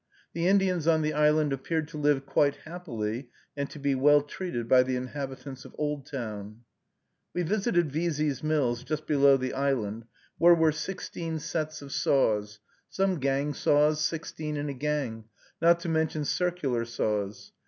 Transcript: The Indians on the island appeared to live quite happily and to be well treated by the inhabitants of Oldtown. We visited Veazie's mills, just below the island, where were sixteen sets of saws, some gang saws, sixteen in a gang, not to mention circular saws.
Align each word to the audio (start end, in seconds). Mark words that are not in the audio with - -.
The 0.33 0.47
Indians 0.47 0.87
on 0.87 1.03
the 1.03 1.13
island 1.13 1.53
appeared 1.53 1.87
to 1.89 1.97
live 1.99 2.25
quite 2.25 2.55
happily 2.65 3.29
and 3.55 3.69
to 3.69 3.77
be 3.77 3.93
well 3.93 4.23
treated 4.23 4.67
by 4.67 4.81
the 4.81 4.95
inhabitants 4.95 5.63
of 5.63 5.75
Oldtown. 5.77 6.61
We 7.35 7.43
visited 7.43 7.91
Veazie's 7.91 8.41
mills, 8.41 8.83
just 8.83 9.05
below 9.05 9.37
the 9.37 9.53
island, 9.53 10.05
where 10.39 10.55
were 10.55 10.71
sixteen 10.71 11.37
sets 11.37 11.83
of 11.83 11.91
saws, 11.91 12.57
some 12.89 13.19
gang 13.19 13.53
saws, 13.53 14.01
sixteen 14.03 14.57
in 14.57 14.69
a 14.69 14.73
gang, 14.73 15.25
not 15.61 15.79
to 15.81 15.89
mention 15.89 16.25
circular 16.25 16.83
saws. 16.83 17.51